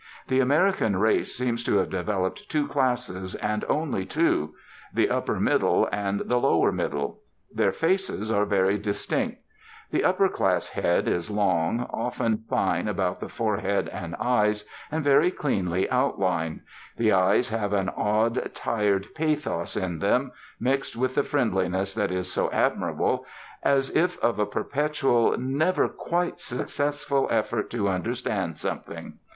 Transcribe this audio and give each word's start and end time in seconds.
The 0.29 0.39
American 0.39 0.97
race 0.97 1.35
seems 1.35 1.63
to 1.65 1.77
have 1.77 1.91
developed 1.91 2.49
two 2.49 2.65
classes, 2.65 3.35
and 3.35 3.63
only 3.69 4.03
two, 4.03 4.55
the 4.91 5.11
upper 5.11 5.39
middle 5.39 5.87
and 5.91 6.21
the 6.21 6.39
lower 6.39 6.71
middle. 6.71 7.19
Their 7.53 7.71
faces 7.71 8.31
are 8.31 8.43
very 8.47 8.79
distinct. 8.79 9.43
The 9.91 10.03
upper 10.03 10.27
class 10.27 10.69
head 10.69 11.07
is 11.07 11.29
long, 11.29 11.85
often 11.93 12.45
fine 12.49 12.87
about 12.87 13.19
the 13.19 13.29
forehead 13.29 13.89
and 13.89 14.15
eyes, 14.19 14.65
and 14.91 15.03
very 15.03 15.29
cleanly 15.29 15.87
outlined. 15.91 16.61
The 16.97 17.11
eyes 17.11 17.49
have 17.49 17.71
an 17.71 17.89
odd, 17.89 18.55
tired 18.55 19.05
pathos 19.13 19.77
in 19.77 19.99
them 19.99 20.31
mixed 20.59 20.95
with 20.95 21.13
the 21.13 21.21
friendliness 21.21 21.93
that 21.93 22.09
is 22.11 22.31
so 22.31 22.49
admirable 22.49 23.23
as 23.61 23.91
if 23.91 24.17
of 24.23 24.39
a 24.39 24.47
perpetual 24.47 25.37
never 25.37 25.87
quite 25.87 26.39
successful 26.39 27.27
effort 27.29 27.69
to 27.69 27.87
understand 27.87 28.57
something. 28.57 29.19